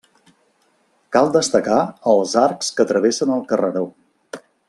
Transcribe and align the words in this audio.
Cal 1.17 1.29
destacar 1.35 1.83
els 2.15 2.35
arcs 2.45 2.71
que 2.79 2.87
travessen 2.93 3.35
el 3.37 3.45
carreró. 3.53 3.85